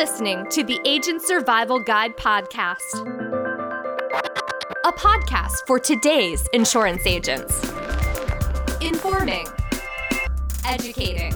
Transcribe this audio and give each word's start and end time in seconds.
listening 0.00 0.46
to 0.48 0.64
the 0.64 0.80
Agent 0.86 1.20
Survival 1.20 1.78
Guide 1.78 2.16
podcast, 2.16 2.80
a 4.86 4.92
podcast 4.92 5.56
for 5.66 5.78
today's 5.78 6.48
insurance 6.54 7.06
agents. 7.06 7.62
Informing, 8.80 9.46
educating, 10.66 11.34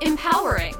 empowering, 0.00 0.74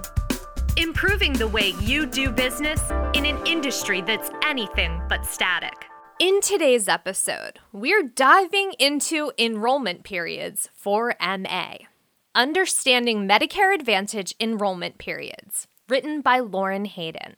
improving 0.78 1.34
the 1.34 1.46
way 1.46 1.74
you 1.82 2.06
do 2.06 2.30
business 2.30 2.80
in 3.12 3.26
an 3.26 3.46
industry 3.46 4.00
that's 4.00 4.30
anything 4.42 5.02
but 5.06 5.26
static. 5.26 5.84
In 6.18 6.40
today's 6.40 6.88
episode, 6.88 7.58
we're 7.74 8.04
diving 8.04 8.72
into 8.78 9.32
enrollment 9.38 10.02
periods 10.02 10.70
for 10.72 11.14
MA. 11.20 11.74
Understanding 12.34 13.28
Medicare 13.28 13.74
Advantage 13.74 14.34
Enrollment 14.40 14.96
Periods 14.96 15.68
written 15.88 16.20
by 16.20 16.38
Lauren 16.38 16.84
Hayden. 16.84 17.36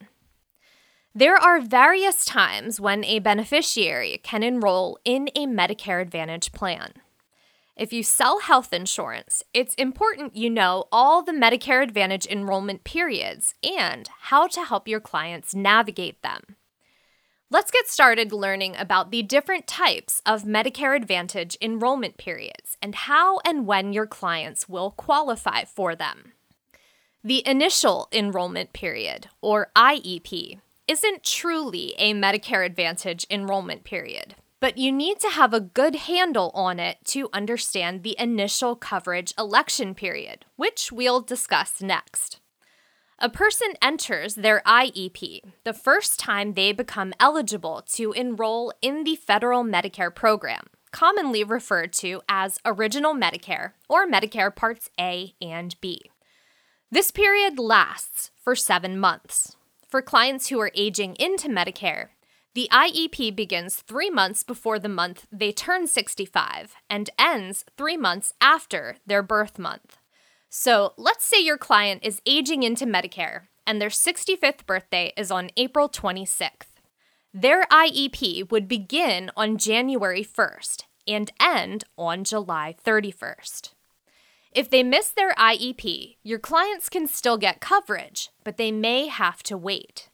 There 1.14 1.36
are 1.36 1.60
various 1.60 2.24
times 2.24 2.78
when 2.78 3.02
a 3.04 3.20
beneficiary 3.20 4.20
can 4.22 4.42
enroll 4.42 4.98
in 5.04 5.28
a 5.34 5.46
Medicare 5.46 6.02
Advantage 6.02 6.52
plan. 6.52 6.92
If 7.76 7.92
you 7.92 8.02
sell 8.02 8.40
health 8.40 8.72
insurance, 8.72 9.42
it's 9.52 9.74
important 9.74 10.36
you 10.36 10.50
know 10.50 10.84
all 10.92 11.22
the 11.22 11.32
Medicare 11.32 11.82
Advantage 11.82 12.26
enrollment 12.26 12.84
periods 12.84 13.54
and 13.62 14.08
how 14.22 14.46
to 14.48 14.64
help 14.64 14.88
your 14.88 15.00
clients 15.00 15.54
navigate 15.54 16.22
them. 16.22 16.56
Let's 17.50 17.70
get 17.70 17.86
started 17.86 18.32
learning 18.32 18.76
about 18.76 19.10
the 19.10 19.22
different 19.22 19.66
types 19.66 20.20
of 20.26 20.42
Medicare 20.42 20.96
Advantage 20.96 21.56
enrollment 21.62 22.18
periods 22.18 22.76
and 22.82 22.94
how 22.94 23.38
and 23.44 23.66
when 23.66 23.92
your 23.92 24.06
clients 24.06 24.68
will 24.68 24.90
qualify 24.90 25.64
for 25.64 25.94
them. 25.94 26.32
The 27.26 27.42
initial 27.44 28.06
enrollment 28.12 28.72
period, 28.72 29.26
or 29.40 29.72
IEP, 29.74 30.60
isn't 30.86 31.24
truly 31.24 31.92
a 31.98 32.14
Medicare 32.14 32.64
Advantage 32.64 33.26
enrollment 33.28 33.82
period, 33.82 34.36
but 34.60 34.78
you 34.78 34.92
need 34.92 35.18
to 35.18 35.30
have 35.30 35.52
a 35.52 35.58
good 35.58 35.96
handle 35.96 36.52
on 36.54 36.78
it 36.78 36.98
to 37.06 37.28
understand 37.32 38.04
the 38.04 38.14
initial 38.16 38.76
coverage 38.76 39.34
election 39.36 39.92
period, 39.92 40.44
which 40.54 40.92
we'll 40.92 41.20
discuss 41.20 41.82
next. 41.82 42.38
A 43.18 43.28
person 43.28 43.72
enters 43.82 44.36
their 44.36 44.62
IEP 44.64 45.40
the 45.64 45.74
first 45.74 46.20
time 46.20 46.52
they 46.52 46.70
become 46.70 47.12
eligible 47.18 47.82
to 47.94 48.12
enroll 48.12 48.72
in 48.80 49.02
the 49.02 49.16
federal 49.16 49.64
Medicare 49.64 50.14
program, 50.14 50.66
commonly 50.92 51.42
referred 51.42 51.92
to 51.94 52.22
as 52.28 52.60
Original 52.64 53.14
Medicare 53.14 53.72
or 53.88 54.06
Medicare 54.06 54.54
Parts 54.54 54.90
A 55.00 55.34
and 55.42 55.74
B. 55.80 56.12
This 56.96 57.10
period 57.10 57.58
lasts 57.58 58.30
for 58.42 58.56
seven 58.56 58.98
months. 58.98 59.54
For 59.86 60.00
clients 60.00 60.48
who 60.48 60.58
are 60.60 60.70
aging 60.74 61.14
into 61.16 61.46
Medicare, 61.46 62.08
the 62.54 62.70
IEP 62.72 63.36
begins 63.36 63.76
three 63.76 64.08
months 64.08 64.42
before 64.42 64.78
the 64.78 64.88
month 64.88 65.26
they 65.30 65.52
turn 65.52 65.86
65 65.88 66.74
and 66.88 67.10
ends 67.18 67.66
three 67.76 67.98
months 67.98 68.32
after 68.40 68.96
their 69.04 69.22
birth 69.22 69.58
month. 69.58 69.98
So 70.48 70.94
let's 70.96 71.26
say 71.26 71.38
your 71.38 71.58
client 71.58 72.00
is 72.02 72.22
aging 72.24 72.62
into 72.62 72.86
Medicare 72.86 73.48
and 73.66 73.78
their 73.78 73.90
65th 73.90 74.64
birthday 74.64 75.12
is 75.18 75.30
on 75.30 75.50
April 75.58 75.90
26th. 75.90 76.80
Their 77.34 77.64
IEP 77.64 78.50
would 78.50 78.68
begin 78.68 79.30
on 79.36 79.58
January 79.58 80.24
1st 80.24 80.84
and 81.06 81.30
end 81.38 81.84
on 81.98 82.24
July 82.24 82.74
31st. 82.82 83.74
If 84.56 84.70
they 84.70 84.82
miss 84.82 85.10
their 85.10 85.34
IEP, 85.34 86.16
your 86.22 86.38
clients 86.38 86.88
can 86.88 87.06
still 87.06 87.36
get 87.36 87.60
coverage, 87.60 88.30
but 88.42 88.56
they 88.56 88.72
may 88.72 89.06
have 89.08 89.42
to 89.42 89.58
wait. 89.58 90.08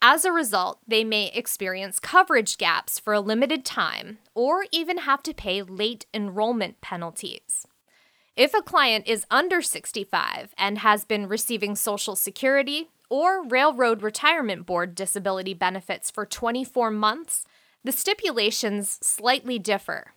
As 0.00 0.24
a 0.24 0.30
result, 0.30 0.78
they 0.86 1.02
may 1.02 1.32
experience 1.32 1.98
coverage 1.98 2.56
gaps 2.56 3.00
for 3.00 3.12
a 3.12 3.20
limited 3.20 3.64
time 3.64 4.18
or 4.32 4.64
even 4.70 4.98
have 4.98 5.24
to 5.24 5.34
pay 5.34 5.60
late 5.62 6.06
enrollment 6.14 6.80
penalties. 6.80 7.66
If 8.36 8.54
a 8.54 8.62
client 8.62 9.08
is 9.08 9.26
under 9.28 9.60
65 9.60 10.54
and 10.56 10.78
has 10.78 11.04
been 11.04 11.26
receiving 11.26 11.74
Social 11.74 12.14
Security 12.14 12.90
or 13.08 13.44
Railroad 13.44 14.02
Retirement 14.04 14.66
Board 14.66 14.94
disability 14.94 15.52
benefits 15.52 16.12
for 16.12 16.24
24 16.24 16.92
months, 16.92 17.44
the 17.82 17.90
stipulations 17.90 19.00
slightly 19.02 19.58
differ. 19.58 20.12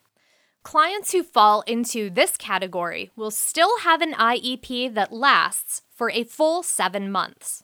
Clients 0.63 1.11
who 1.11 1.23
fall 1.23 1.61
into 1.67 2.09
this 2.09 2.37
category 2.37 3.11
will 3.17 3.31
still 3.31 3.79
have 3.79 4.01
an 4.01 4.13
IEP 4.13 4.93
that 4.93 5.11
lasts 5.11 5.81
for 5.93 6.09
a 6.09 6.23
full 6.23 6.63
seven 6.63 7.11
months. 7.11 7.63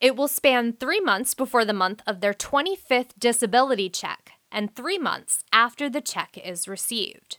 It 0.00 0.16
will 0.16 0.28
span 0.28 0.72
three 0.72 1.00
months 1.00 1.32
before 1.32 1.64
the 1.64 1.72
month 1.72 2.02
of 2.06 2.20
their 2.20 2.34
25th 2.34 3.12
disability 3.18 3.88
check 3.88 4.32
and 4.50 4.74
three 4.74 4.98
months 4.98 5.44
after 5.52 5.88
the 5.88 6.00
check 6.00 6.36
is 6.44 6.68
received. 6.68 7.38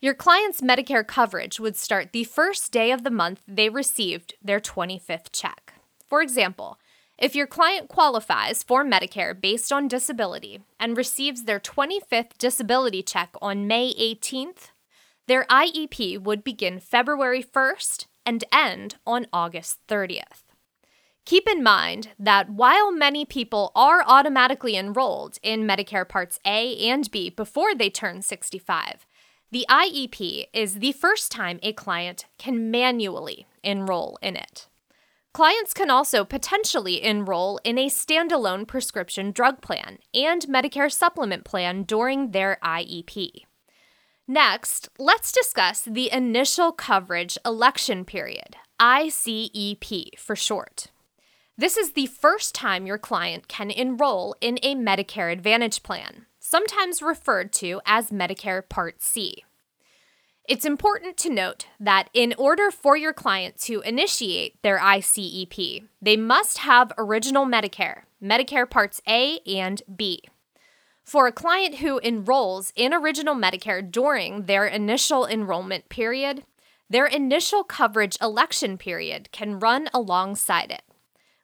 Your 0.00 0.14
client's 0.14 0.62
Medicare 0.62 1.06
coverage 1.06 1.60
would 1.60 1.76
start 1.76 2.12
the 2.12 2.24
first 2.24 2.72
day 2.72 2.90
of 2.90 3.04
the 3.04 3.10
month 3.10 3.42
they 3.46 3.68
received 3.68 4.34
their 4.42 4.58
25th 4.58 5.30
check. 5.32 5.74
For 6.08 6.22
example, 6.22 6.78
if 7.20 7.34
your 7.34 7.46
client 7.46 7.88
qualifies 7.88 8.62
for 8.62 8.82
Medicare 8.82 9.38
based 9.38 9.70
on 9.70 9.88
disability 9.88 10.60
and 10.80 10.96
receives 10.96 11.44
their 11.44 11.60
25th 11.60 12.38
disability 12.38 13.02
check 13.02 13.34
on 13.42 13.66
May 13.66 13.92
18th, 13.92 14.70
their 15.28 15.44
IEP 15.44 16.18
would 16.20 16.42
begin 16.42 16.80
February 16.80 17.42
1st 17.42 18.06
and 18.24 18.42
end 18.50 18.96
on 19.06 19.26
August 19.34 19.78
30th. 19.86 20.44
Keep 21.26 21.46
in 21.46 21.62
mind 21.62 22.08
that 22.18 22.48
while 22.48 22.90
many 22.90 23.26
people 23.26 23.70
are 23.76 24.02
automatically 24.06 24.74
enrolled 24.74 25.38
in 25.42 25.66
Medicare 25.66 26.08
Parts 26.08 26.40
A 26.46 26.74
and 26.88 27.10
B 27.10 27.28
before 27.28 27.74
they 27.74 27.90
turn 27.90 28.22
65, 28.22 29.06
the 29.50 29.66
IEP 29.68 30.46
is 30.54 30.76
the 30.76 30.92
first 30.92 31.30
time 31.30 31.60
a 31.62 31.74
client 31.74 32.24
can 32.38 32.70
manually 32.70 33.46
enroll 33.62 34.18
in 34.22 34.36
it. 34.36 34.68
Clients 35.32 35.72
can 35.72 35.90
also 35.90 36.24
potentially 36.24 37.02
enroll 37.02 37.60
in 37.62 37.78
a 37.78 37.86
standalone 37.86 38.66
prescription 38.66 39.30
drug 39.30 39.60
plan 39.60 39.98
and 40.12 40.42
Medicare 40.42 40.92
supplement 40.92 41.44
plan 41.44 41.84
during 41.84 42.32
their 42.32 42.58
IEP. 42.64 43.44
Next, 44.26 44.88
let's 44.98 45.30
discuss 45.30 45.82
the 45.82 46.10
Initial 46.12 46.72
Coverage 46.72 47.38
Election 47.46 48.04
Period, 48.04 48.56
ICEP 48.80 50.18
for 50.18 50.34
short. 50.34 50.88
This 51.56 51.76
is 51.76 51.92
the 51.92 52.06
first 52.06 52.54
time 52.54 52.86
your 52.86 52.98
client 52.98 53.46
can 53.46 53.70
enroll 53.70 54.34
in 54.40 54.58
a 54.62 54.74
Medicare 54.74 55.32
Advantage 55.32 55.84
plan, 55.84 56.26
sometimes 56.40 57.02
referred 57.02 57.52
to 57.54 57.80
as 57.86 58.10
Medicare 58.10 58.68
Part 58.68 59.00
C. 59.00 59.44
It's 60.50 60.64
important 60.64 61.16
to 61.18 61.30
note 61.30 61.66
that 61.78 62.08
in 62.12 62.34
order 62.36 62.72
for 62.72 62.96
your 62.96 63.12
client 63.12 63.56
to 63.58 63.82
initiate 63.82 64.60
their 64.62 64.80
ICEP, 64.80 65.84
they 66.02 66.16
must 66.16 66.58
have 66.58 66.92
original 66.98 67.46
Medicare, 67.46 68.00
Medicare 68.20 68.68
Parts 68.68 69.00
A 69.06 69.38
and 69.46 69.80
B. 69.94 70.24
For 71.04 71.28
a 71.28 71.32
client 71.32 71.76
who 71.76 72.00
enrolls 72.00 72.72
in 72.74 72.92
original 72.92 73.36
Medicare 73.36 73.88
during 73.88 74.46
their 74.46 74.66
initial 74.66 75.24
enrollment 75.24 75.88
period, 75.88 76.42
their 76.88 77.06
initial 77.06 77.62
coverage 77.62 78.18
election 78.20 78.76
period 78.76 79.30
can 79.30 79.60
run 79.60 79.86
alongside 79.94 80.72
it. 80.72 80.82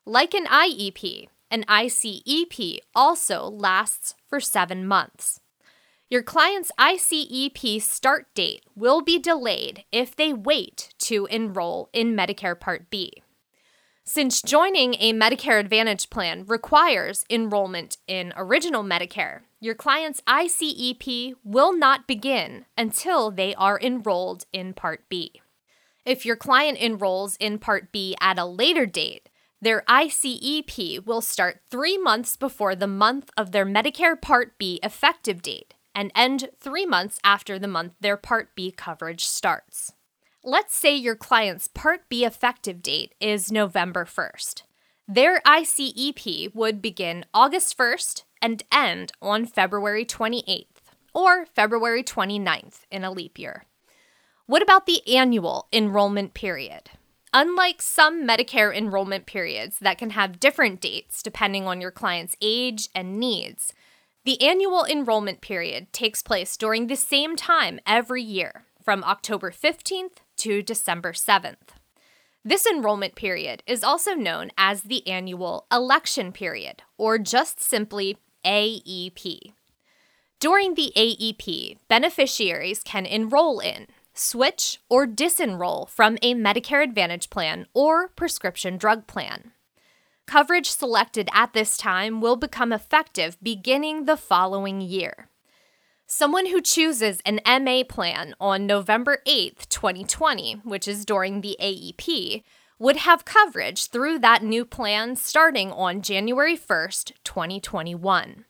Like 0.04 0.34
an 0.34 0.46
IEP, 0.46 1.28
an 1.48 1.62
ICEP 1.68 2.80
also 2.92 3.44
lasts 3.44 4.16
for 4.28 4.40
seven 4.40 4.84
months. 4.84 5.38
Your 6.08 6.22
client's 6.22 6.70
ICEP 6.78 7.82
start 7.82 8.32
date 8.32 8.62
will 8.76 9.02
be 9.02 9.18
delayed 9.18 9.82
if 9.90 10.14
they 10.14 10.32
wait 10.32 10.94
to 10.98 11.26
enroll 11.26 11.90
in 11.92 12.14
Medicare 12.14 12.58
Part 12.58 12.88
B. 12.90 13.24
Since 14.04 14.40
joining 14.40 14.94
a 15.00 15.12
Medicare 15.12 15.58
Advantage 15.58 16.08
plan 16.08 16.44
requires 16.46 17.24
enrollment 17.28 17.96
in 18.06 18.32
Original 18.36 18.84
Medicare, 18.84 19.40
your 19.58 19.74
client's 19.74 20.20
ICEP 20.28 21.34
will 21.42 21.76
not 21.76 22.06
begin 22.06 22.66
until 22.78 23.32
they 23.32 23.52
are 23.56 23.80
enrolled 23.82 24.46
in 24.52 24.74
Part 24.74 25.08
B. 25.08 25.40
If 26.04 26.24
your 26.24 26.36
client 26.36 26.78
enrolls 26.78 27.36
in 27.40 27.58
Part 27.58 27.90
B 27.90 28.14
at 28.20 28.38
a 28.38 28.44
later 28.44 28.86
date, 28.86 29.28
their 29.60 29.82
ICEP 29.88 31.04
will 31.04 31.20
start 31.20 31.62
three 31.68 31.98
months 31.98 32.36
before 32.36 32.76
the 32.76 32.86
month 32.86 33.30
of 33.36 33.50
their 33.50 33.66
Medicare 33.66 34.20
Part 34.20 34.56
B 34.56 34.78
effective 34.84 35.42
date 35.42 35.74
and 35.96 36.12
end 36.14 36.50
three 36.60 36.86
months 36.86 37.18
after 37.24 37.58
the 37.58 37.66
month 37.66 37.94
their 38.00 38.18
Part 38.18 38.54
B 38.54 38.70
coverage 38.70 39.24
starts. 39.24 39.94
Let's 40.44 40.76
say 40.76 40.94
your 40.94 41.16
client's 41.16 41.66
Part 41.66 42.08
B 42.08 42.24
effective 42.24 42.82
date 42.82 43.14
is 43.18 43.50
November 43.50 44.04
1st. 44.04 44.62
Their 45.08 45.40
ICEP 45.40 46.54
would 46.54 46.82
begin 46.82 47.24
August 47.32 47.76
1st 47.78 48.24
and 48.42 48.62
end 48.70 49.12
on 49.22 49.46
February 49.46 50.04
28th 50.04 50.66
or 51.14 51.46
February 51.46 52.04
29th 52.04 52.80
in 52.90 53.02
a 53.02 53.10
leap 53.10 53.38
year. 53.38 53.64
What 54.44 54.62
about 54.62 54.86
the 54.86 55.00
annual 55.16 55.66
enrollment 55.72 56.34
period? 56.34 56.90
Unlike 57.32 57.82
some 57.82 58.26
Medicare 58.26 58.74
enrollment 58.76 59.26
periods 59.26 59.78
that 59.80 59.98
can 59.98 60.10
have 60.10 60.40
different 60.40 60.80
dates 60.80 61.22
depending 61.22 61.66
on 61.66 61.80
your 61.80 61.90
client's 61.90 62.36
age 62.40 62.88
and 62.94 63.18
needs, 63.18 63.72
the 64.26 64.42
annual 64.42 64.84
enrollment 64.84 65.40
period 65.40 65.92
takes 65.92 66.20
place 66.20 66.56
during 66.56 66.88
the 66.88 66.96
same 66.96 67.36
time 67.36 67.78
every 67.86 68.24
year, 68.24 68.64
from 68.82 69.04
October 69.04 69.52
15th 69.52 70.16
to 70.36 70.62
December 70.62 71.12
7th. 71.12 71.68
This 72.44 72.66
enrollment 72.66 73.14
period 73.14 73.62
is 73.68 73.84
also 73.84 74.14
known 74.14 74.50
as 74.58 74.82
the 74.82 75.06
annual 75.06 75.66
election 75.70 76.32
period, 76.32 76.82
or 76.98 77.18
just 77.18 77.62
simply 77.62 78.18
AEP. 78.44 79.52
During 80.40 80.74
the 80.74 80.92
AEP, 80.96 81.78
beneficiaries 81.86 82.82
can 82.82 83.06
enroll 83.06 83.60
in, 83.60 83.86
switch, 84.12 84.80
or 84.88 85.06
disenroll 85.06 85.88
from 85.88 86.18
a 86.20 86.34
Medicare 86.34 86.82
Advantage 86.82 87.30
plan 87.30 87.66
or 87.74 88.08
prescription 88.08 88.76
drug 88.76 89.06
plan. 89.06 89.52
Coverage 90.26 90.70
selected 90.70 91.28
at 91.32 91.52
this 91.52 91.76
time 91.76 92.20
will 92.20 92.36
become 92.36 92.72
effective 92.72 93.38
beginning 93.40 94.06
the 94.06 94.16
following 94.16 94.80
year. 94.80 95.28
Someone 96.06 96.46
who 96.46 96.60
chooses 96.60 97.20
an 97.24 97.40
MA 97.46 97.82
plan 97.88 98.34
on 98.40 98.66
November 98.66 99.18
8th, 99.26 99.68
2020, 99.68 100.60
which 100.64 100.88
is 100.88 101.04
during 101.04 101.40
the 101.40 101.56
AEP, 101.60 102.42
would 102.78 102.96
have 102.96 103.24
coverage 103.24 103.86
through 103.86 104.18
that 104.18 104.42
new 104.42 104.64
plan 104.64 105.16
starting 105.16 105.70
on 105.72 106.02
January 106.02 106.56
1st, 106.56 107.12
2021. 107.24 108.44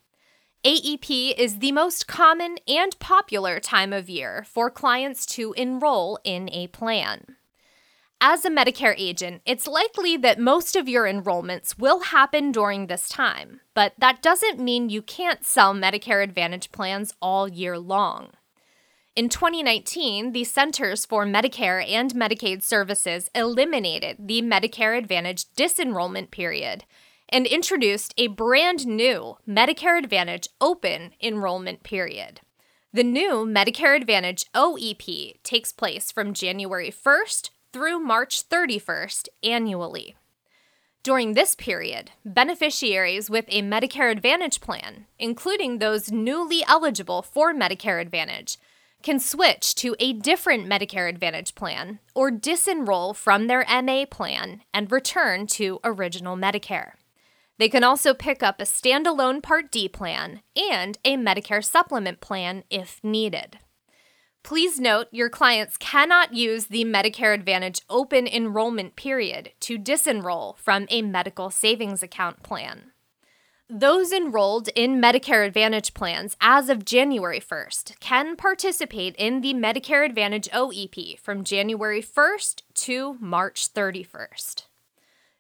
AEP 0.65 1.39
is 1.39 1.59
the 1.59 1.73
most 1.73 2.09
common 2.09 2.57
and 2.67 2.99
popular 2.99 3.61
time 3.61 3.93
of 3.93 4.11
year 4.11 4.45
for 4.49 4.71
clients 4.71 5.25
to 5.27 5.53
enroll 5.53 6.19
in 6.25 6.49
a 6.53 6.67
plan. 6.69 7.37
As 8.21 8.47
a 8.47 8.51
Medicare 8.51 8.95
agent, 8.97 9.43
it's 9.45 9.67
likely 9.67 10.17
that 10.17 10.41
most 10.41 10.75
of 10.75 10.89
your 10.89 11.05
enrollments 11.05 11.79
will 11.79 12.01
happen 12.01 12.51
during 12.51 12.87
this 12.87 13.11
time, 13.11 13.61
but 13.75 13.93
that 13.99 14.23
doesn't 14.23 14.59
mean 14.59 14.89
you 14.89 15.03
can't 15.03 15.45
sell 15.45 15.75
Medicare 15.75 16.25
Advantage 16.25 16.73
plans 16.73 17.13
all 17.21 17.47
year 17.47 17.79
long. 17.79 18.31
In 19.15 19.29
2019, 19.29 20.33
the 20.33 20.45
Centers 20.45 21.05
for 21.05 21.27
Medicare 21.27 21.87
and 21.87 22.15
Medicaid 22.15 22.63
Services 22.63 23.31
eliminated 23.35 24.17
the 24.19 24.41
Medicare 24.41 24.97
Advantage 24.97 25.45
disenrollment 25.55 26.31
period 26.31 26.85
and 27.29 27.47
introduced 27.47 28.15
a 28.17 28.29
brand 28.29 28.87
new 28.87 29.37
Medicare 29.47 29.99
Advantage 29.99 30.49
open 30.59 31.13
enrollment 31.23 31.83
period. 31.83 32.41
The 32.95 33.05
new 33.05 33.45
Medicare 33.47 33.95
Advantage 33.95 34.51
OEP 34.55 35.35
takes 35.43 35.71
place 35.71 36.11
from 36.11 36.33
January 36.33 36.91
1st 36.91 37.51
through 37.73 38.01
March 38.01 38.49
31st 38.49 39.29
annually. 39.43 40.17
During 41.03 41.35
this 41.35 41.55
period, 41.55 42.11
beneficiaries 42.25 43.31
with 43.31 43.45
a 43.49 43.63
Medicare 43.63 44.11
Advantage 44.11 44.61
plan, 44.61 45.07
including 45.19 45.79
those 45.79 46.11
newly 46.11 46.65
eligible 46.67 47.23
for 47.23 47.55
Medicare 47.55 48.01
Advantage, 48.01 48.59
can 49.03 49.21
switch 49.21 49.77
to 49.77 49.95
a 50.01 50.13
different 50.13 50.69
Medicare 50.69 51.09
Advantage 51.09 51.55
plan 51.55 52.01
or 52.13 52.33
disenroll 52.33 53.15
from 53.15 53.47
their 53.47 53.65
MA 53.83 54.05
plan 54.05 54.63
and 54.75 54.91
return 54.91 55.47
to 55.47 55.79
original 55.85 56.37
Medicare. 56.37 56.95
They 57.59 57.69
can 57.69 57.85
also 57.85 58.13
pick 58.13 58.43
up 58.43 58.61
a 58.61 58.65
standalone 58.65 59.43
Part 59.43 59.71
D 59.71 59.89
plan 59.89 60.41
and 60.57 60.99
a 61.05 61.17
Medicare 61.17 61.65
supplement 61.65 62.21
plan 62.21 62.65
if 62.69 62.99
needed. 63.05 63.59
Please 64.47 64.79
note 64.79 65.09
your 65.11 65.29
clients 65.29 65.77
cannot 65.77 66.33
use 66.33 66.67
the 66.67 66.85
Medicare 66.85 67.35
Advantage 67.35 67.81
open 67.91 68.29
enrollment 68.29 68.95
period 68.95 69.51
to 69.59 69.77
disenroll 69.77 70.57
from 70.57 70.87
a 70.89 71.03
medical 71.03 71.51
savings 71.51 72.01
account 72.01 72.45
plan. 72.45 72.93
Those 73.69 74.13
enrolled 74.13 74.69
in 74.77 75.01
Medicare 75.03 75.45
Advantage 75.45 75.95
plans 75.95 76.37
as 76.41 76.69
of 76.69 76.85
January 76.85 77.41
1st 77.41 77.99
can 77.99 78.37
participate 78.37 79.17
in 79.17 79.41
the 79.41 79.53
Medicare 79.53 80.07
Advantage 80.07 80.49
OEP 80.51 81.19
from 81.19 81.43
January 81.43 82.01
1st 82.01 82.63
to 82.75 83.17
March 83.19 83.75
31st. 83.75 84.67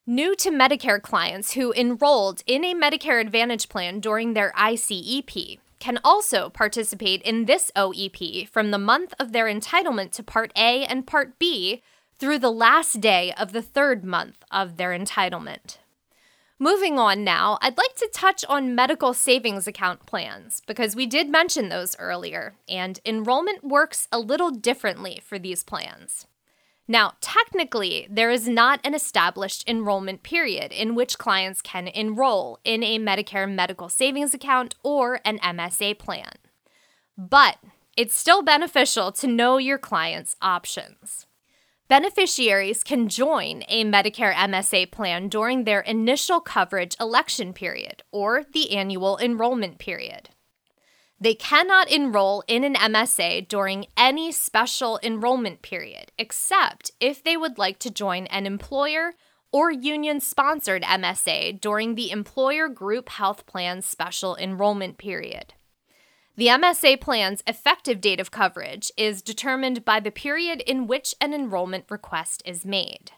New 0.04 0.34
to 0.34 0.50
Medicare 0.50 1.00
clients 1.00 1.52
who 1.52 1.72
enrolled 1.74 2.42
in 2.44 2.64
a 2.64 2.74
Medicare 2.74 3.20
Advantage 3.20 3.68
plan 3.68 4.00
during 4.00 4.34
their 4.34 4.52
ICEP 4.58 5.60
can 5.78 5.98
also 6.04 6.48
participate 6.48 7.22
in 7.22 7.44
this 7.44 7.70
OEP 7.76 8.48
from 8.48 8.70
the 8.70 8.78
month 8.78 9.14
of 9.18 9.32
their 9.32 9.46
entitlement 9.46 10.12
to 10.12 10.22
Part 10.22 10.52
A 10.56 10.84
and 10.84 11.06
Part 11.06 11.38
B 11.38 11.82
through 12.18 12.38
the 12.38 12.50
last 12.50 13.00
day 13.00 13.32
of 13.38 13.52
the 13.52 13.62
third 13.62 14.04
month 14.04 14.42
of 14.50 14.76
their 14.76 14.90
entitlement. 14.90 15.78
Moving 16.58 16.98
on 16.98 17.22
now, 17.22 17.58
I'd 17.60 17.76
like 17.76 17.94
to 17.96 18.08
touch 18.14 18.42
on 18.48 18.74
medical 18.74 19.12
savings 19.12 19.66
account 19.66 20.06
plans 20.06 20.62
because 20.66 20.96
we 20.96 21.04
did 21.04 21.28
mention 21.28 21.68
those 21.68 21.94
earlier, 21.98 22.54
and 22.66 22.98
enrollment 23.04 23.62
works 23.62 24.08
a 24.10 24.18
little 24.18 24.50
differently 24.50 25.20
for 25.22 25.38
these 25.38 25.62
plans. 25.62 26.26
Now, 26.88 27.14
technically, 27.20 28.06
there 28.08 28.30
is 28.30 28.48
not 28.48 28.80
an 28.84 28.94
established 28.94 29.68
enrollment 29.68 30.22
period 30.22 30.72
in 30.72 30.94
which 30.94 31.18
clients 31.18 31.60
can 31.60 31.88
enroll 31.88 32.60
in 32.64 32.84
a 32.84 32.98
Medicare 32.98 33.52
medical 33.52 33.88
savings 33.88 34.32
account 34.34 34.76
or 34.84 35.20
an 35.24 35.38
MSA 35.40 35.98
plan. 35.98 36.32
But 37.18 37.56
it's 37.96 38.14
still 38.14 38.42
beneficial 38.42 39.10
to 39.12 39.26
know 39.26 39.56
your 39.56 39.78
client's 39.78 40.36
options. 40.40 41.26
Beneficiaries 41.88 42.82
can 42.82 43.08
join 43.08 43.62
a 43.68 43.84
Medicare 43.84 44.34
MSA 44.34 44.90
plan 44.90 45.28
during 45.28 45.64
their 45.64 45.80
initial 45.80 46.40
coverage 46.40 46.96
election 47.00 47.52
period 47.52 48.02
or 48.12 48.44
the 48.52 48.72
annual 48.76 49.18
enrollment 49.18 49.78
period. 49.78 50.30
They 51.18 51.34
cannot 51.34 51.90
enroll 51.90 52.44
in 52.46 52.62
an 52.62 52.74
MSA 52.74 53.48
during 53.48 53.86
any 53.96 54.32
special 54.32 55.00
enrollment 55.02 55.62
period, 55.62 56.12
except 56.18 56.90
if 57.00 57.24
they 57.24 57.36
would 57.36 57.56
like 57.56 57.78
to 57.80 57.90
join 57.90 58.26
an 58.26 58.44
employer 58.44 59.14
or 59.50 59.70
union 59.70 60.20
sponsored 60.20 60.82
MSA 60.82 61.58
during 61.60 61.94
the 61.94 62.10
employer 62.10 62.68
group 62.68 63.08
health 63.08 63.46
plan 63.46 63.80
special 63.80 64.36
enrollment 64.36 64.98
period. 64.98 65.54
The 66.36 66.48
MSA 66.48 67.00
plan's 67.00 67.42
effective 67.46 68.02
date 68.02 68.20
of 68.20 68.30
coverage 68.30 68.92
is 68.98 69.22
determined 69.22 69.86
by 69.86 70.00
the 70.00 70.10
period 70.10 70.60
in 70.66 70.86
which 70.86 71.14
an 71.18 71.32
enrollment 71.32 71.86
request 71.88 72.42
is 72.44 72.66
made. 72.66 73.12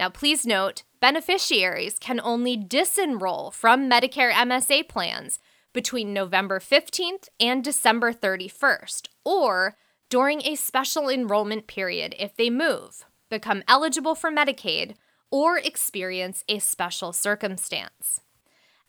Now, 0.00 0.08
please 0.08 0.44
note, 0.44 0.82
beneficiaries 1.00 1.96
can 2.00 2.20
only 2.20 2.56
disenroll 2.56 3.52
from 3.52 3.88
Medicare 3.88 4.32
MSA 4.32 4.88
plans 4.88 5.38
between 5.72 6.12
November 6.12 6.58
15th 6.58 7.28
and 7.38 7.62
December 7.62 8.12
31st, 8.12 9.08
or 9.24 9.76
during 10.08 10.42
a 10.42 10.54
special 10.54 11.08
enrollment 11.08 11.66
period 11.66 12.14
if 12.18 12.36
they 12.36 12.50
move, 12.50 13.04
become 13.28 13.62
eligible 13.68 14.14
for 14.14 14.30
Medicaid, 14.30 14.94
or 15.30 15.58
experience 15.58 16.44
a 16.48 16.58
special 16.58 17.12
circumstance. 17.12 18.20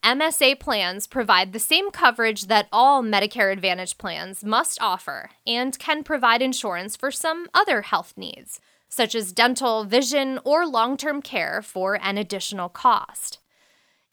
MSA 0.03 0.59
plans 0.59 1.07
provide 1.07 1.51
the 1.51 1.59
same 1.59 1.89
coverage 1.89 2.45
that 2.45 2.67
all 2.71 3.03
Medicare 3.03 3.51
Advantage 3.51 3.97
plans 3.97 4.43
must 4.43 4.79
offer 4.79 5.31
and 5.45 5.77
can 5.79 6.03
provide 6.03 6.41
insurance 6.41 6.95
for 6.95 7.11
some 7.11 7.47
other 7.53 7.81
health 7.81 8.13
needs, 8.15 8.61
such 8.87 9.15
as 9.15 9.33
dental, 9.33 9.83
vision, 9.83 10.39
or 10.45 10.67
long 10.67 10.97
term 10.97 11.21
care 11.21 11.61
for 11.61 11.99
an 12.01 12.17
additional 12.17 12.69
cost. 12.69 13.39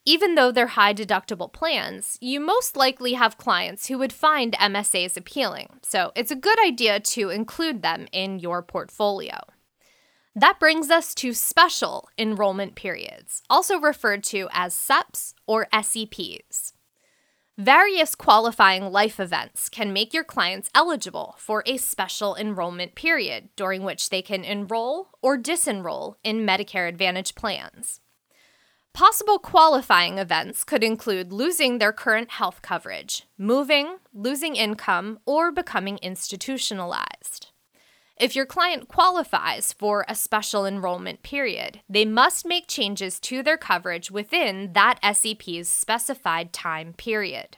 Even 0.06 0.34
though 0.34 0.52
they're 0.52 0.66
high 0.66 0.92
deductible 0.92 1.50
plans, 1.50 2.18
you 2.20 2.38
most 2.38 2.76
likely 2.76 3.14
have 3.14 3.38
clients 3.38 3.86
who 3.86 3.96
would 3.96 4.12
find 4.12 4.52
MSAs 4.54 5.16
appealing, 5.16 5.80
so 5.82 6.12
it's 6.14 6.30
a 6.30 6.36
good 6.36 6.58
idea 6.62 7.00
to 7.00 7.30
include 7.30 7.80
them 7.80 8.06
in 8.12 8.38
your 8.38 8.62
portfolio. 8.62 9.38
That 10.36 10.60
brings 10.60 10.90
us 10.90 11.14
to 11.16 11.32
special 11.32 12.08
enrollment 12.18 12.74
periods, 12.74 13.42
also 13.48 13.78
referred 13.78 14.22
to 14.24 14.48
as 14.52 14.74
SEPs 14.74 15.32
or 15.46 15.68
SEPs. 15.72 16.72
Various 17.56 18.14
qualifying 18.14 18.90
life 18.90 19.18
events 19.18 19.70
can 19.70 19.92
make 19.92 20.12
your 20.12 20.24
clients 20.24 20.68
eligible 20.74 21.36
for 21.38 21.62
a 21.66 21.78
special 21.78 22.34
enrollment 22.34 22.94
period 22.94 23.48
during 23.56 23.84
which 23.84 24.10
they 24.10 24.20
can 24.20 24.44
enroll 24.44 25.10
or 25.22 25.38
disenroll 25.38 26.16
in 26.24 26.44
Medicare 26.44 26.88
Advantage 26.88 27.34
plans. 27.36 28.00
Possible 28.94 29.40
qualifying 29.40 30.18
events 30.18 30.62
could 30.62 30.84
include 30.84 31.32
losing 31.32 31.78
their 31.78 31.92
current 31.92 32.30
health 32.30 32.62
coverage, 32.62 33.24
moving, 33.36 33.96
losing 34.14 34.54
income, 34.54 35.18
or 35.26 35.50
becoming 35.50 35.98
institutionalized. 36.00 37.48
If 38.16 38.36
your 38.36 38.46
client 38.46 38.86
qualifies 38.86 39.72
for 39.72 40.04
a 40.08 40.14
special 40.14 40.64
enrollment 40.64 41.24
period, 41.24 41.80
they 41.88 42.04
must 42.04 42.46
make 42.46 42.68
changes 42.68 43.18
to 43.18 43.42
their 43.42 43.56
coverage 43.56 44.12
within 44.12 44.74
that 44.74 45.00
SEP's 45.02 45.68
specified 45.68 46.52
time 46.52 46.92
period. 46.92 47.56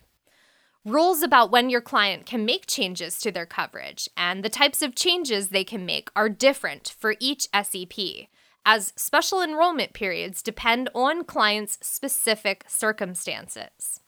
Rules 0.86 1.22
about 1.22 1.50
when 1.50 1.68
your 1.68 1.82
client 1.82 2.24
can 2.24 2.46
make 2.46 2.66
changes 2.66 3.18
to 3.18 3.30
their 3.30 3.44
coverage 3.44 4.08
and 4.16 4.42
the 4.42 4.48
types 4.48 4.80
of 4.80 4.94
changes 4.94 5.48
they 5.48 5.64
can 5.64 5.84
make 5.84 6.08
are 6.16 6.30
different 6.30 6.94
for 6.98 7.14
each 7.20 7.46
SEP, 7.52 8.28
as 8.66 8.92
special 8.96 9.40
enrollment 9.40 9.92
periods 9.92 10.42
depend 10.42 10.90
on 10.92 11.25
clients' 11.25 11.78
specific 11.80 12.64
circumstances. 12.66 14.00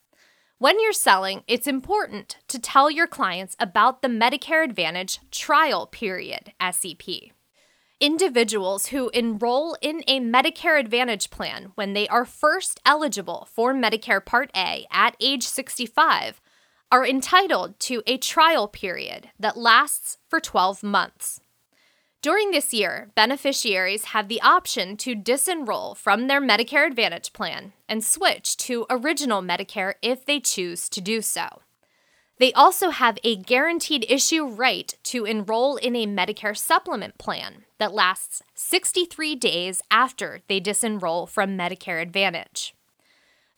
When 0.59 0.81
you're 0.81 0.93
selling, 0.93 1.45
it's 1.47 1.69
important 1.69 2.39
to 2.49 2.59
tell 2.59 2.91
your 2.91 3.07
clients 3.07 3.55
about 3.61 4.03
the 4.03 4.09
Medicare 4.09 4.65
Advantage 4.65 5.21
Trial 5.31 5.87
Period, 5.87 6.53
SEP. 6.61 7.31
Individuals 8.01 8.87
who 8.87 9.11
enroll 9.11 9.77
in 9.81 10.03
a 10.09 10.19
Medicare 10.19 10.79
Advantage 10.79 11.31
plan 11.31 11.71
when 11.77 11.93
they 11.93 12.09
are 12.09 12.25
first 12.25 12.81
eligible 12.85 13.47
for 13.53 13.73
Medicare 13.73 14.25
Part 14.25 14.51
A 14.57 14.87
at 14.91 15.17
age 15.21 15.45
65 15.45 16.41
are 16.91 17.07
entitled 17.07 17.79
to 17.79 18.03
a 18.09 18.19
trial 18.19 18.67
period 18.67 19.31
that 19.39 19.57
lasts 19.57 20.19
for 20.29 20.41
12 20.41 20.83
months. 20.83 21.41
During 22.21 22.51
this 22.51 22.75
year, 22.75 23.11
beneficiaries 23.15 24.07
have 24.07 24.27
the 24.27 24.43
option 24.43 24.97
to 24.99 25.15
disenroll 25.15 25.97
from 25.97 26.27
their 26.27 26.41
Medicare 26.41 26.85
Advantage 26.85 27.33
plan 27.33 27.75
and 27.89 28.03
switch 28.03 28.57
to 28.57 28.87
Original 28.91 29.41
Medicare 29.41 29.95
if 30.03 30.27
they 30.27 30.41
choose 30.41 30.89
to 30.89 31.01
do 31.01 31.23
so. 31.23 31.47
They 32.39 32.53
also 32.55 32.91
have 32.91 33.19
a 33.23 33.37
guaranteed 33.37 34.05
issue 34.09 34.45
right 34.47 34.93
to 35.05 35.25
enroll 35.25 35.77
in 35.77 35.95
a 35.95 36.07
Medicare 36.07 36.57
supplement 36.57 37.19
plan 37.19 37.65
that 37.79 37.95
lasts 37.95 38.43
63 38.55 39.37
days 39.37 39.81
after 39.89 40.41
they 40.49 40.61
disenroll 40.61 41.29
from 41.29 41.57
Medicare 41.57 42.03
Advantage. 42.03 42.75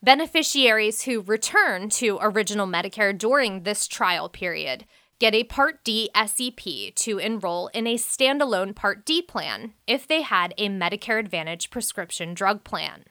Beneficiaries 0.02 1.02
who 1.02 1.22
return 1.22 1.88
to 1.90 2.18
Original 2.20 2.66
Medicare 2.66 3.16
during 3.16 3.62
this 3.62 3.86
trial 3.86 4.28
period 4.28 4.84
get 5.20 5.34
a 5.34 5.44
Part 5.44 5.84
D 5.84 6.10
SEP 6.14 6.94
to 6.96 7.18
enroll 7.18 7.68
in 7.68 7.86
a 7.86 7.96
standalone 7.96 8.74
Part 8.74 9.04
D 9.04 9.22
plan 9.22 9.74
if 9.86 10.08
they 10.08 10.22
had 10.22 10.54
a 10.58 10.68
Medicare 10.68 11.20
Advantage 11.20 11.70
prescription 11.70 12.34
drug 12.34 12.64
plan. 12.64 13.04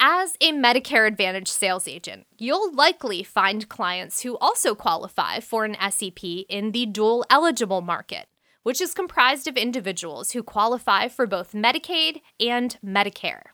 As 0.00 0.36
a 0.40 0.52
Medicare 0.52 1.06
Advantage 1.06 1.48
sales 1.48 1.86
agent, 1.86 2.26
you'll 2.36 2.74
likely 2.74 3.22
find 3.22 3.68
clients 3.68 4.22
who 4.22 4.36
also 4.38 4.74
qualify 4.74 5.38
for 5.38 5.64
an 5.64 5.76
SEP 5.88 6.24
in 6.48 6.72
the 6.72 6.84
dual 6.84 7.24
eligible 7.30 7.80
market, 7.80 8.26
which 8.64 8.80
is 8.80 8.92
comprised 8.92 9.46
of 9.46 9.56
individuals 9.56 10.32
who 10.32 10.42
qualify 10.42 11.06
for 11.06 11.28
both 11.28 11.52
Medicaid 11.52 12.22
and 12.40 12.76
Medicare. 12.84 13.53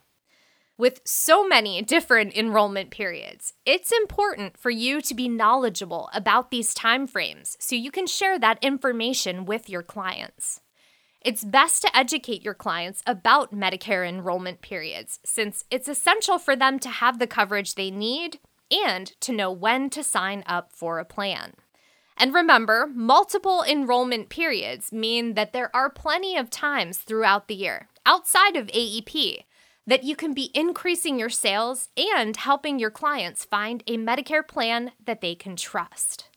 With 0.77 1.01
so 1.05 1.47
many 1.47 1.81
different 1.81 2.35
enrollment 2.35 2.89
periods, 2.89 3.53
it's 3.65 3.91
important 3.91 4.57
for 4.57 4.71
you 4.71 5.01
to 5.01 5.13
be 5.13 5.29
knowledgeable 5.29 6.09
about 6.13 6.49
these 6.49 6.73
timeframes 6.73 7.55
so 7.59 7.75
you 7.75 7.91
can 7.91 8.07
share 8.07 8.39
that 8.39 8.63
information 8.63 9.45
with 9.45 9.69
your 9.69 9.83
clients. 9.83 10.61
It's 11.23 11.43
best 11.43 11.83
to 11.83 11.95
educate 11.95 12.43
your 12.43 12.55
clients 12.55 13.03
about 13.05 13.53
Medicare 13.53 14.07
enrollment 14.09 14.61
periods 14.61 15.19
since 15.23 15.65
it's 15.69 15.87
essential 15.87 16.39
for 16.39 16.55
them 16.55 16.79
to 16.79 16.89
have 16.89 17.19
the 17.19 17.27
coverage 17.27 17.75
they 17.75 17.91
need 17.91 18.39
and 18.71 19.07
to 19.21 19.31
know 19.31 19.51
when 19.51 19.89
to 19.91 20.03
sign 20.03 20.43
up 20.47 20.71
for 20.73 20.97
a 20.97 21.05
plan. 21.05 21.53
And 22.17 22.33
remember, 22.33 22.87
multiple 22.93 23.63
enrollment 23.67 24.29
periods 24.29 24.91
mean 24.91 25.35
that 25.35 25.53
there 25.53 25.75
are 25.75 25.89
plenty 25.89 26.37
of 26.37 26.49
times 26.49 26.97
throughout 26.97 27.47
the 27.47 27.55
year, 27.55 27.87
outside 28.05 28.55
of 28.55 28.67
AEP, 28.67 29.43
that 29.87 30.03
you 30.03 30.15
can 30.15 30.33
be 30.33 30.51
increasing 30.53 31.17
your 31.17 31.29
sales 31.29 31.89
and 31.97 32.37
helping 32.37 32.79
your 32.79 32.91
clients 32.91 33.45
find 33.45 33.83
a 33.87 33.97
Medicare 33.97 34.47
plan 34.47 34.91
that 35.05 35.21
they 35.21 35.35
can 35.35 35.55
trust. 35.55 36.29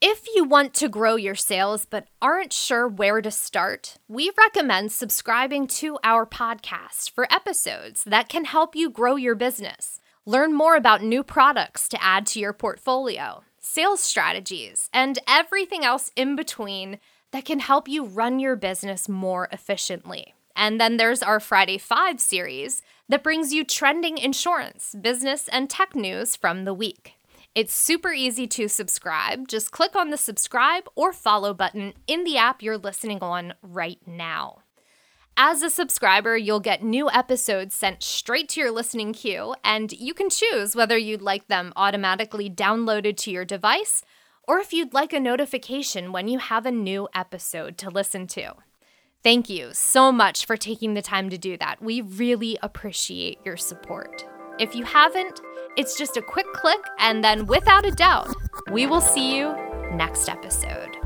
If 0.00 0.26
you 0.34 0.42
want 0.42 0.74
to 0.74 0.88
grow 0.88 1.14
your 1.14 1.36
sales 1.36 1.86
but 1.88 2.08
aren't 2.20 2.52
sure 2.52 2.88
where 2.88 3.22
to 3.22 3.30
start, 3.30 3.98
we 4.08 4.32
recommend 4.36 4.90
subscribing 4.90 5.68
to 5.78 5.96
our 6.02 6.26
podcast 6.26 7.12
for 7.12 7.32
episodes 7.32 8.02
that 8.02 8.28
can 8.28 8.46
help 8.46 8.74
you 8.74 8.90
grow 8.90 9.14
your 9.14 9.36
business. 9.36 10.00
Learn 10.26 10.54
more 10.54 10.74
about 10.74 11.04
new 11.04 11.22
products 11.22 11.88
to 11.88 12.02
add 12.02 12.26
to 12.26 12.40
your 12.40 12.52
portfolio, 12.52 13.44
sales 13.60 14.00
strategies, 14.00 14.88
and 14.92 15.20
everything 15.28 15.84
else 15.84 16.10
in 16.16 16.34
between 16.34 16.98
that 17.30 17.44
can 17.44 17.60
help 17.60 17.86
you 17.86 18.04
run 18.04 18.40
your 18.40 18.56
business 18.56 19.08
more 19.08 19.48
efficiently. 19.52 20.34
And 20.54 20.80
then 20.80 20.96
there's 20.96 21.22
our 21.22 21.40
Friday 21.40 21.78
5 21.78 22.20
series 22.20 22.82
that 23.08 23.22
brings 23.22 23.52
you 23.52 23.64
trending 23.64 24.18
insurance, 24.18 24.94
business, 25.00 25.48
and 25.48 25.68
tech 25.68 25.94
news 25.94 26.36
from 26.36 26.64
the 26.64 26.74
week. 26.74 27.14
It's 27.54 27.74
super 27.74 28.12
easy 28.12 28.46
to 28.48 28.68
subscribe. 28.68 29.48
Just 29.48 29.72
click 29.72 29.94
on 29.94 30.10
the 30.10 30.16
subscribe 30.16 30.88
or 30.94 31.12
follow 31.12 31.52
button 31.52 31.92
in 32.06 32.24
the 32.24 32.38
app 32.38 32.62
you're 32.62 32.78
listening 32.78 33.18
on 33.20 33.54
right 33.62 33.98
now. 34.06 34.62
As 35.36 35.62
a 35.62 35.70
subscriber, 35.70 36.36
you'll 36.36 36.60
get 36.60 36.82
new 36.82 37.10
episodes 37.10 37.74
sent 37.74 38.02
straight 38.02 38.48
to 38.50 38.60
your 38.60 38.70
listening 38.70 39.12
queue, 39.12 39.54
and 39.64 39.90
you 39.92 40.12
can 40.12 40.28
choose 40.28 40.76
whether 40.76 40.96
you'd 40.96 41.22
like 41.22 41.48
them 41.48 41.72
automatically 41.74 42.50
downloaded 42.50 43.16
to 43.18 43.30
your 43.30 43.44
device 43.44 44.02
or 44.46 44.58
if 44.58 44.72
you'd 44.72 44.92
like 44.92 45.12
a 45.12 45.20
notification 45.20 46.12
when 46.12 46.28
you 46.28 46.38
have 46.38 46.66
a 46.66 46.70
new 46.70 47.08
episode 47.14 47.78
to 47.78 47.88
listen 47.90 48.26
to. 48.26 48.54
Thank 49.22 49.48
you 49.48 49.70
so 49.72 50.10
much 50.10 50.46
for 50.46 50.56
taking 50.56 50.94
the 50.94 51.02
time 51.02 51.30
to 51.30 51.38
do 51.38 51.56
that. 51.58 51.80
We 51.80 52.00
really 52.00 52.58
appreciate 52.60 53.38
your 53.44 53.56
support. 53.56 54.26
If 54.58 54.74
you 54.74 54.84
haven't, 54.84 55.40
it's 55.76 55.96
just 55.96 56.16
a 56.16 56.22
quick 56.22 56.52
click, 56.54 56.80
and 56.98 57.22
then 57.22 57.46
without 57.46 57.86
a 57.86 57.92
doubt, 57.92 58.34
we 58.72 58.86
will 58.86 59.00
see 59.00 59.36
you 59.36 59.54
next 59.92 60.28
episode. 60.28 60.96